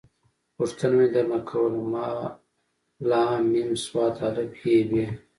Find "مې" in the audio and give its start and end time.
0.97-1.07